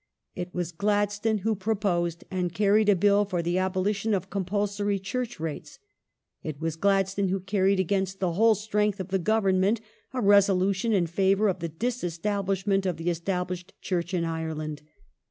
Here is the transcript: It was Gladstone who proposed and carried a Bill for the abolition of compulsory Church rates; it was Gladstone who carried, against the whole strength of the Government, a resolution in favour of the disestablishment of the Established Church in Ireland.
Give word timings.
It 0.33 0.51
was 0.51 0.71
Gladstone 0.71 1.37
who 1.45 1.53
proposed 1.53 2.23
and 2.31 2.51
carried 2.51 2.89
a 2.89 2.95
Bill 2.95 3.23
for 3.23 3.43
the 3.43 3.59
abolition 3.59 4.15
of 4.15 4.31
compulsory 4.31 4.97
Church 4.97 5.39
rates; 5.39 5.77
it 6.41 6.59
was 6.59 6.75
Gladstone 6.75 7.27
who 7.29 7.39
carried, 7.39 7.79
against 7.79 8.19
the 8.19 8.31
whole 8.31 8.55
strength 8.55 8.99
of 8.99 9.09
the 9.09 9.19
Government, 9.19 9.79
a 10.11 10.19
resolution 10.19 10.91
in 10.91 11.05
favour 11.05 11.49
of 11.49 11.59
the 11.59 11.69
disestablishment 11.69 12.87
of 12.87 12.97
the 12.97 13.11
Established 13.11 13.75
Church 13.79 14.11
in 14.15 14.25
Ireland. 14.25 14.81